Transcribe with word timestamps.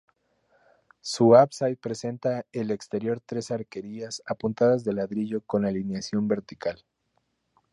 Su 1.01 1.35
ábside 1.35 1.75
presenta 1.75 2.47
el 2.51 2.71
exterior 2.71 3.21
tres 3.23 3.51
arquerías 3.51 4.23
apuntadas 4.25 4.83
de 4.83 4.93
ladrillo 4.93 5.41
con 5.41 5.63
alineación 5.63 6.27
vertical. 6.27 6.83